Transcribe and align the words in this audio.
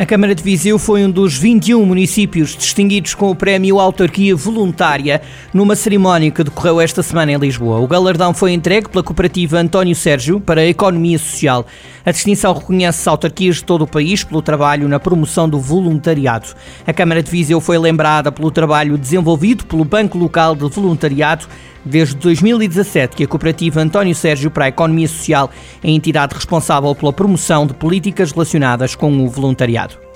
A 0.00 0.06
Câmara 0.06 0.34
de 0.34 0.42
Viseu 0.42 0.78
foi 0.78 1.04
um 1.04 1.10
dos 1.10 1.36
21 1.36 1.84
municípios 1.84 2.56
distinguidos 2.56 3.14
com 3.14 3.30
o 3.30 3.34
Prémio 3.34 3.78
Autarquia 3.78 4.34
Voluntária 4.34 5.20
numa 5.52 5.76
cerimónia 5.76 6.30
que 6.30 6.42
decorreu 6.42 6.80
esta 6.80 7.02
semana 7.02 7.32
em 7.32 7.36
Lisboa. 7.36 7.80
O 7.80 7.86
galardão 7.86 8.32
foi 8.32 8.52
entregue 8.54 8.88
pela 8.88 9.04
cooperativa 9.04 9.58
António 9.58 9.94
Sérgio 9.94 10.40
para 10.40 10.62
a 10.62 10.66
Economia 10.66 11.18
Social. 11.18 11.66
A 12.02 12.12
distinção 12.12 12.54
reconhece 12.54 13.06
autarquias 13.10 13.56
de 13.56 13.64
todo 13.64 13.82
o 13.82 13.86
país 13.86 14.24
pelo 14.24 14.40
trabalho 14.40 14.88
na 14.88 14.98
promoção 14.98 15.46
do 15.46 15.60
voluntariado. 15.60 16.46
A 16.86 16.94
Câmara 16.94 17.22
de 17.22 17.30
Viseu 17.30 17.60
foi 17.60 17.76
lembrada 17.76 18.32
pelo 18.32 18.50
trabalho 18.50 18.96
desenvolvido 18.96 19.66
pelo 19.66 19.84
Banco 19.84 20.16
Local 20.16 20.56
de 20.56 20.66
Voluntariado 20.66 21.46
Desde 21.84 22.16
2017 22.16 23.16
que 23.16 23.24
a 23.24 23.26
cooperativa 23.26 23.80
António 23.80 24.14
Sérgio 24.14 24.50
para 24.50 24.66
a 24.66 24.68
Economia 24.68 25.08
Social 25.08 25.50
é 25.82 25.88
a 25.88 25.90
entidade 25.90 26.34
responsável 26.34 26.94
pela 26.94 27.12
promoção 27.12 27.66
de 27.66 27.74
políticas 27.74 28.32
relacionadas 28.32 28.94
com 28.94 29.24
o 29.24 29.28
voluntariado. 29.28 30.09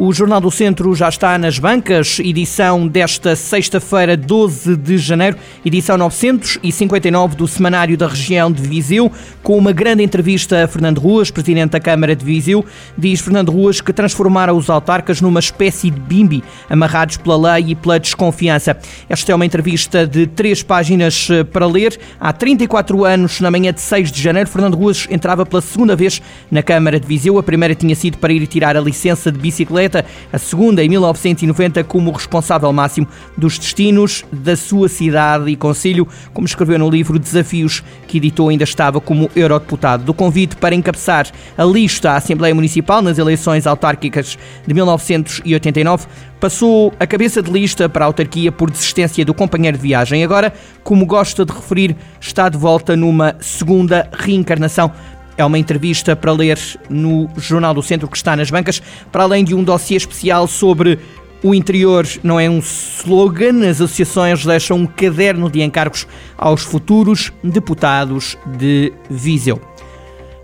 O 0.00 0.12
Jornal 0.12 0.40
do 0.40 0.48
Centro 0.48 0.94
já 0.94 1.08
está 1.08 1.36
nas 1.36 1.58
bancas, 1.58 2.20
edição 2.20 2.86
desta 2.86 3.34
sexta-feira, 3.34 4.16
12 4.16 4.76
de 4.76 4.96
janeiro, 4.96 5.36
edição 5.66 5.98
959 5.98 7.34
do 7.34 7.48
Semanário 7.48 7.98
da 7.98 8.06
Região 8.06 8.52
de 8.52 8.62
Viseu, 8.62 9.10
com 9.42 9.58
uma 9.58 9.72
grande 9.72 10.04
entrevista 10.04 10.62
a 10.62 10.68
Fernando 10.68 11.00
Ruas, 11.00 11.32
presidente 11.32 11.72
da 11.72 11.80
Câmara 11.80 12.14
de 12.14 12.24
Viseu. 12.24 12.64
Diz 12.96 13.20
Fernando 13.20 13.50
Ruas 13.50 13.80
que 13.80 13.92
transformaram 13.92 14.56
os 14.56 14.70
autarcas 14.70 15.20
numa 15.20 15.40
espécie 15.40 15.90
de 15.90 15.98
bimbi, 15.98 16.44
amarrados 16.70 17.16
pela 17.16 17.56
lei 17.56 17.72
e 17.72 17.74
pela 17.74 17.98
desconfiança. 17.98 18.78
Esta 19.08 19.32
é 19.32 19.34
uma 19.34 19.46
entrevista 19.46 20.06
de 20.06 20.28
três 20.28 20.62
páginas 20.62 21.26
eh, 21.28 21.42
para 21.42 21.66
ler. 21.66 21.98
Há 22.20 22.32
34 22.32 23.04
anos, 23.04 23.40
na 23.40 23.50
manhã 23.50 23.72
de 23.72 23.80
6 23.80 24.12
de 24.12 24.22
janeiro, 24.22 24.48
Fernando 24.48 24.76
Ruas 24.76 25.08
entrava 25.10 25.44
pela 25.44 25.60
segunda 25.60 25.96
vez 25.96 26.22
na 26.52 26.62
Câmara 26.62 27.00
de 27.00 27.06
Viseu. 27.08 27.36
A 27.36 27.42
primeira 27.42 27.74
tinha 27.74 27.96
sido 27.96 28.18
para 28.18 28.32
ir 28.32 28.46
tirar 28.46 28.76
a 28.76 28.80
licença 28.80 29.32
de 29.32 29.38
bicicleta 29.40 29.87
a 30.32 30.38
segunda 30.38 30.84
em 30.84 30.88
1990 30.88 31.84
como 31.84 32.10
responsável 32.10 32.72
máximo 32.72 33.06
dos 33.36 33.58
destinos 33.58 34.24
da 34.30 34.56
sua 34.56 34.88
cidade 34.88 35.50
e 35.50 35.56
conselho, 35.56 36.06
como 36.32 36.46
escreveu 36.46 36.78
no 36.78 36.90
livro 36.90 37.18
Desafios, 37.18 37.82
que 38.06 38.18
editou 38.18 38.48
ainda 38.48 38.64
estava 38.64 39.00
como 39.00 39.30
eurodeputado. 39.34 40.04
Do 40.04 40.14
convite 40.14 40.56
para 40.56 40.74
encabeçar 40.74 41.28
a 41.56 41.64
lista 41.64 42.12
à 42.12 42.16
Assembleia 42.16 42.54
Municipal 42.54 43.00
nas 43.02 43.18
eleições 43.18 43.66
autárquicas 43.66 44.38
de 44.66 44.74
1989, 44.74 46.06
passou 46.40 46.92
a 46.98 47.06
cabeça 47.06 47.42
de 47.42 47.50
lista 47.50 47.88
para 47.88 48.04
a 48.04 48.06
autarquia 48.06 48.52
por 48.52 48.70
desistência 48.70 49.24
do 49.24 49.34
companheiro 49.34 49.76
de 49.76 49.82
viagem. 49.82 50.22
Agora, 50.22 50.52
como 50.84 51.04
gosta 51.04 51.44
de 51.44 51.52
referir, 51.52 51.96
está 52.20 52.48
de 52.48 52.56
volta 52.56 52.96
numa 52.96 53.36
segunda 53.40 54.08
reencarnação 54.12 54.92
é 55.38 55.44
uma 55.44 55.58
entrevista 55.58 56.14
para 56.14 56.32
ler 56.32 56.58
no 56.90 57.30
Jornal 57.36 57.72
do 57.72 57.82
Centro 57.82 58.08
que 58.08 58.16
está 58.16 58.36
nas 58.36 58.50
bancas, 58.50 58.82
para 59.10 59.22
além 59.22 59.44
de 59.44 59.54
um 59.54 59.62
dossiê 59.64 59.96
especial 59.96 60.46
sobre 60.46 60.98
o 61.42 61.54
interior 61.54 62.04
não 62.22 62.40
é 62.40 62.50
um 62.50 62.58
slogan, 62.58 63.60
as 63.68 63.80
associações 63.80 64.44
deixam 64.44 64.78
um 64.78 64.86
caderno 64.86 65.48
de 65.48 65.62
encargos 65.62 66.06
aos 66.36 66.62
futuros 66.62 67.32
deputados 67.44 68.36
de 68.58 68.92
Viseu. 69.08 69.60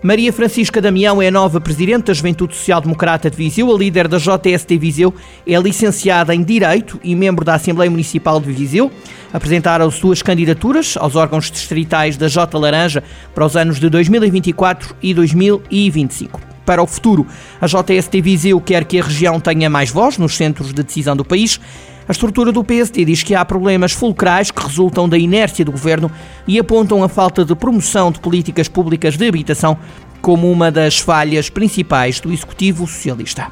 Maria 0.03 0.31
Francisca 0.31 0.81
Damião 0.81 1.21
é 1.21 1.27
a 1.27 1.31
nova 1.31 1.59
presidente 1.59 2.05
da 2.05 2.13
Juventude 2.13 2.55
Social 2.55 2.81
Democrata 2.81 3.29
de 3.29 3.37
Viseu. 3.37 3.73
A 3.73 3.77
líder 3.77 4.07
da 4.07 4.17
JST 4.17 4.77
Viseu 4.77 5.13
é 5.47 5.57
licenciada 5.57 6.35
em 6.35 6.43
Direito 6.43 6.99
e 7.03 7.15
membro 7.15 7.43
da 7.43 7.55
Assembleia 7.55 7.89
Municipal 7.89 8.39
de 8.39 8.51
Viseu. 8.51 8.91
Apresentaram 9.33 9.89
suas 9.89 10.21
candidaturas 10.21 10.95
aos 10.97 11.15
órgãos 11.15 11.49
distritais 11.49 12.17
da 12.17 12.27
J 12.27 12.57
Laranja 12.57 13.03
para 13.33 13.45
os 13.45 13.55
anos 13.55 13.79
de 13.79 13.89
2024 13.89 14.95
e 15.01 15.13
2025 15.13 16.39
para 16.65 16.81
o 16.81 16.87
futuro. 16.87 17.25
A 17.61 17.67
JST 17.67 18.21
Viseu 18.21 18.59
quer 18.59 18.85
que 18.85 18.99
a 18.99 19.03
região 19.03 19.39
tenha 19.39 19.69
mais 19.69 19.91
voz 19.91 20.17
nos 20.17 20.35
centros 20.35 20.67
de 20.67 20.83
decisão 20.83 21.15
do 21.15 21.23
país. 21.23 21.59
A 22.07 22.11
estrutura 22.11 22.51
do 22.51 22.63
PSD 22.63 23.03
diz 23.03 23.23
que 23.23 23.33
há 23.33 23.43
problemas 23.43 23.91
fulcrais 23.91 24.51
que 24.51 24.61
resultam 24.61 25.09
da 25.09 25.17
inércia 25.17 25.65
do 25.65 25.71
governo 25.71 26.11
e 26.47 26.59
apontam 26.59 27.01
a 27.01 27.09
falta 27.09 27.43
de 27.43 27.55
promoção 27.55 28.11
de 28.11 28.19
políticas 28.19 28.67
públicas 28.67 29.17
de 29.17 29.27
habitação 29.27 29.75
como 30.21 30.51
uma 30.51 30.71
das 30.71 30.99
falhas 30.99 31.49
principais 31.49 32.19
do 32.19 32.31
executivo 32.31 32.85
socialista. 32.85 33.47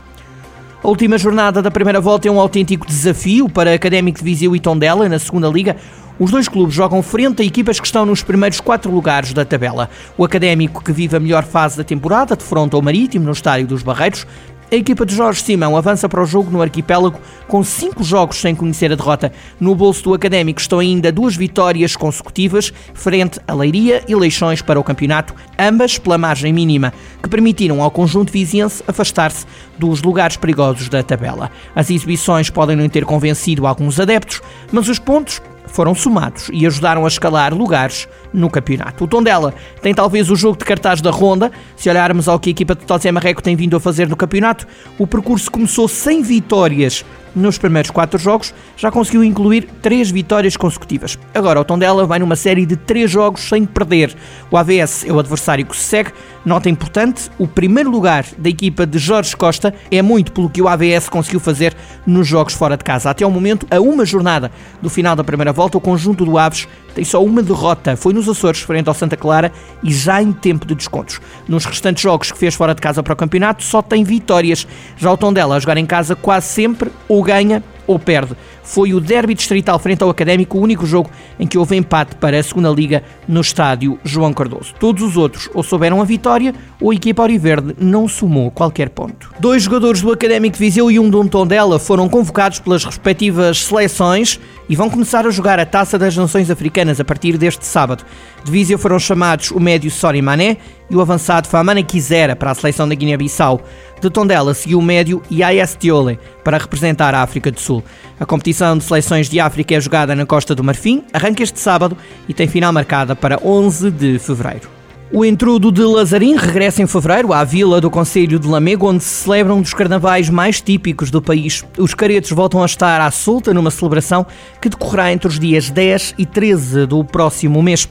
A 0.84 0.88
última 0.88 1.18
jornada 1.18 1.62
da 1.62 1.72
primeira 1.72 2.02
volta 2.02 2.28
é 2.28 2.32
um 2.32 2.40
autêntico 2.40 2.86
desafio 2.86 3.50
para 3.50 3.74
Académico 3.74 4.20
de 4.20 4.26
Viseu 4.26 4.56
e 4.56 4.60
Tondela 4.60 5.10
na 5.10 5.18
segunda 5.18 5.48
liga. 5.48 5.78
Os 6.20 6.30
dois 6.30 6.48
clubes 6.48 6.76
jogam 6.76 7.02
frente 7.02 7.42
a 7.42 7.46
equipas 7.46 7.80
que 7.80 7.88
estão 7.88 8.06
nos 8.06 8.22
primeiros 8.22 8.60
quatro 8.60 8.92
lugares 8.92 9.34
da 9.34 9.44
tabela. 9.44 9.90
O 10.16 10.24
Académico, 10.24 10.84
que 10.84 10.92
vive 10.92 11.18
a 11.18 11.20
melhor 11.20 11.44
fase 11.44 11.78
da 11.78 11.84
temporada, 11.84 12.36
defronta 12.36 12.78
o 12.78 12.82
Marítimo 12.84 13.26
no 13.26 13.32
Estádio 13.32 13.66
dos 13.66 13.82
Barreiros. 13.82 14.28
A 14.74 14.76
equipa 14.76 15.06
de 15.06 15.16
Jorge 15.16 15.44
Simão 15.44 15.78
avança 15.78 16.10
para 16.10 16.24
o 16.24 16.26
jogo 16.26 16.50
no 16.50 16.60
arquipélago 16.60 17.20
com 17.48 17.64
cinco 17.64 18.04
jogos 18.04 18.38
sem 18.38 18.56
conhecer 18.56 18.92
a 18.92 18.96
derrota. 18.96 19.32
No 19.60 19.76
bolso 19.76 20.04
do 20.04 20.16
Académico 20.16 20.60
estão 20.60 20.80
ainda 20.80 21.12
duas 21.12 21.36
vitórias 21.36 21.96
consecutivas 21.96 22.74
frente 22.92 23.40
a 23.48 23.54
Leiria 23.54 24.04
e 24.08 24.16
Leixões 24.16 24.64
para 24.64 24.80
o 24.80 24.84
campeonato, 24.84 25.36
ambas 25.60 26.00
pela 26.00 26.18
margem 26.18 26.52
mínima, 26.52 26.92
que 27.22 27.30
permitiram 27.30 27.84
ao 27.84 27.92
conjunto 27.92 28.34
viziense 28.34 28.84
afastar-se 28.88 29.46
dos 29.78 30.02
lugares 30.02 30.38
perigosos 30.38 30.90
da 30.90 31.04
tabela. 31.04 31.52
As 31.76 31.92
exibições 31.92 32.50
podem 32.50 32.76
não 32.76 32.90
ter 32.90 33.06
convencido 33.06 33.68
alguns 33.68 34.00
adeptos, 34.00 34.42
mas 34.72 34.90
os 34.90 34.98
pontos 34.98 35.40
foram 35.68 35.94
somados 35.94 36.50
e 36.52 36.66
ajudaram 36.66 37.06
a 37.06 37.08
escalar 37.08 37.54
lugares 37.54 38.08
no 38.34 38.50
campeonato. 38.50 39.04
O 39.04 39.08
Tondela 39.08 39.54
tem 39.82 39.94
talvez 39.94 40.30
o 40.30 40.36
jogo 40.36 40.58
de 40.58 40.66
cartaz 40.66 41.02
da 41.02 41.12
ronda. 41.12 41.52
Se 41.76 41.90
olharmos 41.90 42.28
ao 42.28 42.40
que 42.40 42.50
a 42.50 42.52
equipa 42.52 42.76
de 42.76 42.86
Tosé 42.86 43.12
Marreco 43.12 43.42
tem 43.42 43.56
vindo 43.56 43.78
a 43.78 43.80
fazer 43.80 44.10
no 44.10 44.16
campeonato, 44.16 44.68
o 44.98 45.06
percurso 45.06 45.52
começou 45.52 45.88
sem 45.88 46.22
vitórias 46.22 47.06
nos 47.36 47.58
primeiros 47.58 47.92
quatro 47.92 48.20
jogos, 48.20 48.54
já 48.78 48.92
conseguiu 48.92 49.24
incluir 49.24 49.68
três 49.82 50.12
vitórias 50.12 50.56
consecutivas. 50.56 51.18
Agora 51.34 51.60
o 51.60 51.66
Tondela 51.66 52.06
vai 52.06 52.20
numa 52.20 52.36
série 52.36 52.66
de 52.66 52.76
três 52.76 53.10
jogos 53.10 53.42
sem 53.42 53.66
perder. 53.66 54.16
O 54.52 54.58
AVS 54.58 55.06
é 55.06 55.12
o 55.12 55.20
adversário 55.20 55.66
que 55.66 55.76
se 55.76 55.84
segue. 55.84 56.12
Nota 56.46 56.70
importante, 56.70 57.30
o 57.38 57.48
primeiro 57.48 57.90
lugar 57.90 58.26
da 58.38 58.50
equipa 58.50 58.86
de 58.86 59.00
Jorge 59.00 59.36
Costa 59.36 59.74
é 59.90 60.02
muito 60.02 60.32
pelo 60.32 60.50
que 60.50 60.62
o 60.62 60.68
AVS 60.68 61.10
conseguiu 61.10 61.40
fazer 61.40 61.76
nos 62.06 62.28
jogos 62.28 62.54
fora 62.54 62.78
de 62.78 62.84
casa. 62.84 63.10
Até 63.10 63.24
ao 63.24 63.32
momento, 63.32 63.66
a 63.72 63.80
uma 63.80 64.06
jornada 64.06 64.52
do 64.82 64.90
final 64.90 65.16
da 65.16 65.24
primeira 65.24 65.54
volta, 65.54 65.78
o 65.78 65.82
conjunto 65.82 66.26
do 66.26 66.38
Aves 66.38 66.68
tem 66.94 67.04
só 67.04 67.24
uma 67.24 67.42
derrota. 67.42 67.96
Foi 67.96 68.14
nos 68.28 68.38
Açores, 68.38 68.62
frente 68.62 68.88
ao 68.88 68.94
Santa 68.94 69.18
Clara, 69.18 69.52
e 69.84 69.94
já 69.94 70.22
em 70.22 70.32
tempo 70.32 70.66
de 70.66 70.76
descontos. 70.76 71.20
Nos 71.48 71.66
restantes 71.66 72.02
jogos 72.02 72.32
que 72.32 72.38
fez 72.38 72.56
fora 72.56 72.74
de 72.74 72.82
casa 72.82 73.04
para 73.04 73.14
o 73.14 73.16
campeonato, 73.16 73.64
só 73.64 73.82
tem 73.82 74.04
vitórias. 74.04 74.68
Já 74.98 75.12
o 75.12 75.18
Tondela 75.18 75.56
a 75.56 75.60
jogar 75.60 75.78
em 75.78 75.86
casa 75.86 76.16
quase 76.16 76.48
sempre 76.48 76.92
ou 77.08 77.22
ganha 77.22 77.64
ou 77.86 78.00
perde. 78.00 78.36
Foi 78.64 78.94
o 78.94 79.02
derby 79.02 79.34
distrital 79.34 79.78
frente 79.78 80.04
ao 80.04 80.10
Académico 80.10 80.58
o 80.58 80.62
único 80.62 80.86
jogo 80.86 81.10
em 81.40 81.46
que 81.46 81.58
houve 81.58 81.76
empate 81.76 82.16
para 82.16 82.40
a 82.40 82.44
segunda 82.44 82.70
liga 82.70 83.04
no 83.28 83.42
estádio 83.42 84.00
João 84.04 84.34
Cardoso. 84.34 84.74
Todos 84.80 85.04
os 85.04 85.18
outros 85.18 85.50
ou 85.54 85.62
souberam 85.62 86.02
a 86.02 86.06
vitória 86.06 86.56
ou 86.80 86.92
a 86.92 86.96
equipa 86.96 87.22
Auriverde 87.22 87.76
não 87.80 88.08
somou 88.08 88.50
qualquer 88.50 88.90
ponto. 88.90 89.32
Dois 89.40 89.64
jogadores 89.64 90.02
do 90.02 90.12
Académico 90.12 90.58
de 90.58 90.64
Viseu 90.64 90.90
e 90.90 90.98
um 90.98 91.10
do 91.10 91.24
Tondela 91.28 91.78
foram 91.78 92.08
convocados 92.08 92.60
pelas 92.60 92.84
respectivas 92.84 93.64
seleções 93.64 94.40
e 94.70 94.76
vão 94.76 94.90
começar 94.90 95.28
a 95.28 95.30
jogar 95.30 95.60
a 95.60 95.66
Taça 95.66 95.98
das 95.98 96.16
Nações 96.16 96.50
Africanas 96.50 97.00
a 97.00 97.06
partir 97.06 97.38
deste 97.38 97.66
sábado. 97.66 98.04
De 98.44 98.52
Viseu 98.52 98.78
foram 98.78 99.00
chamados 99.00 99.52
o 99.52 99.60
médio 99.60 99.92
Sori 99.92 100.22
Mané 100.22 100.58
e 100.94 100.96
o 100.96 101.02
avançado 101.02 101.48
Famana 101.48 101.82
Quisera 101.82 102.36
para 102.36 102.52
a 102.52 102.56
seleção 102.56 102.88
da 102.88 102.94
Guiné-Bissau. 102.94 103.62
De 104.00 104.10
Tondela 104.12 104.54
seguiu 104.54 104.78
o 104.78 104.82
médio 104.82 105.24
Ias 105.32 105.76
Tiole 105.76 106.20
para 106.44 106.58
representar 106.58 107.16
a 107.16 107.24
África 107.24 107.52
do 107.52 107.60
Sul. 107.60 107.84
A 108.20 108.26
competição 108.26 108.78
de 108.78 108.84
seleções 108.84 109.28
de 109.28 109.40
África 109.40 109.74
é 109.74 109.82
jogada 109.82 110.16
na 110.16 110.26
Costa 110.26 110.54
do 110.54 110.64
Marfim, 110.64 111.04
arranca 111.12 111.42
este 111.42 111.60
sábado 111.60 111.98
e 112.30 112.34
tem 112.34 112.48
final 112.48 112.72
marcada 112.72 113.16
para 113.16 113.40
11 113.44 113.90
de 113.90 114.20
fevereiro. 114.20 114.70
O 115.12 115.26
intrudo 115.26 115.72
de 115.72 115.82
Lazarim 115.82 116.36
regressa 116.36 116.82
em 116.82 116.88
fevereiro 116.88 117.34
à 117.34 117.44
vila 117.44 117.82
do 117.82 117.90
Conselho 117.90 118.38
de 118.38 118.48
Lamego, 118.48 118.88
onde 118.88 119.04
se 119.04 119.24
celebram 119.24 119.58
um 119.58 119.62
dos 119.62 119.74
carnavais 119.74 120.30
mais 120.30 120.62
típicos 120.62 121.10
do 121.10 121.22
país. 121.22 121.64
Os 121.78 121.94
caretos 121.94 122.32
voltam 122.32 122.62
a 122.62 122.66
estar 122.66 123.02
à 123.02 123.10
solta 123.10 123.54
numa 123.54 123.72
celebração 123.72 124.26
que 124.62 124.70
decorrerá 124.70 125.12
entre 125.12 125.28
os 125.28 125.40
dias 125.40 125.70
10 125.70 126.16
e 126.20 126.26
13 126.26 126.86
do 126.86 127.04
próximo 127.04 127.62
mês. 127.64 127.88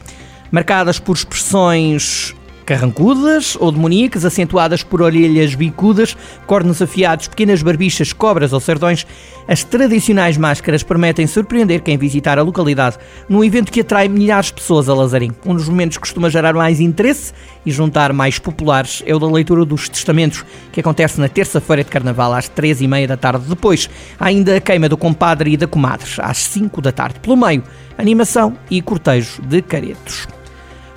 Marcadas 0.51 0.99
por 0.99 1.17
expressões 1.17 2.35
carrancudas 2.65 3.57
ou 3.59 3.71
demoníacas, 3.73 4.25
acentuadas 4.25 4.83
por 4.83 5.03
orelhas 5.03 5.55
bicudas, 5.55 6.17
cornos 6.47 6.81
afiados, 6.81 7.29
pequenas 7.29 7.63
barbichas, 7.63 8.13
cobras 8.13 8.53
ou 8.53 8.61
sardões, 8.61 9.07
as 9.47 9.65
tradicionais 9.65 10.37
máscaras 10.37 10.83
prometem 10.83 11.27
surpreender 11.27 11.83
quem 11.83 11.99
visitar 11.99 12.39
a 12.39 12.43
localidade 12.43 12.97
num 13.29 13.43
evento 13.43 13.73
que 13.73 13.81
atrai 13.81 14.09
milhares 14.09 14.47
de 14.47 14.55
pessoas 14.55 14.89
a 14.89 14.95
Lazarim. 14.95 15.33
Um 15.45 15.55
dos 15.55 15.69
momentos 15.69 15.97
que 15.97 16.03
costuma 16.03 16.31
gerar 16.31 16.55
mais 16.55 16.81
interesse 16.81 17.33
e 17.67 17.71
juntar 17.71 18.13
mais 18.13 18.39
populares 18.39 19.03
é 19.07 19.15
o 19.15 19.19
da 19.19 19.31
leitura 19.31 19.65
dos 19.65 19.89
testamentos, 19.89 20.45
que 20.71 20.81
acontece 20.81 21.21
na 21.21 21.29
terça-feira 21.29 21.83
de 21.85 21.91
Carnaval, 21.91 22.33
às 22.33 22.49
três 22.49 22.81
e 22.81 22.89
meia 22.89 23.09
da 23.09 23.17
tarde. 23.17 23.47
Depois, 23.49 23.91
há 24.19 24.27
ainda 24.27 24.57
a 24.57 24.61
queima 24.61 24.89
do 24.89 24.97
compadre 24.97 25.53
e 25.53 25.57
da 25.57 25.67
comadre, 25.67 26.09
às 26.19 26.39
cinco 26.39 26.81
da 26.81 26.93
tarde. 26.93 27.21
Pelo 27.21 27.37
meio, 27.37 27.63
animação 27.99 28.57
e 28.71 28.81
cortejo 28.81 29.43
de 29.43 29.63
caretos. 29.63 30.27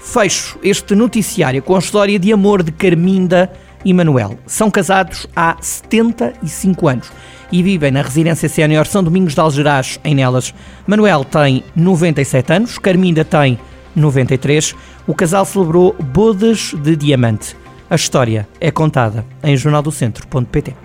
Fecho 0.06 0.60
este 0.64 0.94
noticiário 0.94 1.64
com 1.64 1.76
a 1.76 1.80
história 1.80 2.20
de 2.20 2.32
amor 2.32 2.62
de 2.62 2.72
Carminda 2.72 3.52
e 3.84 3.92
Manuel. 3.92 4.38
São 4.46 4.70
casados 4.70 5.28
há 5.36 5.58
75 5.60 6.88
anos 6.88 7.12
e 7.52 7.64
vivem 7.64 7.92
na 7.92 8.04
residência 8.04 8.48
sénior 8.48 8.86
São 8.86 9.04
Domingos 9.04 9.34
de 9.34 9.42
Algerás, 9.42 10.00
em 10.04 10.14
Nelas. 10.14 10.54
Manuel 10.86 11.26
tem 11.26 11.64
97 11.76 12.54
anos, 12.54 12.78
Carminda 12.78 13.26
tem 13.26 13.60
93. 13.96 14.76
O 15.08 15.14
casal 15.14 15.44
celebrou 15.44 15.94
bodas 16.00 16.74
de 16.76 16.96
diamante. 16.96 17.58
A 17.90 17.96
história 17.96 18.48
é 18.62 18.70
contada 18.72 19.26
em 19.44 19.58
jornaldocentro.pt. 19.58 20.85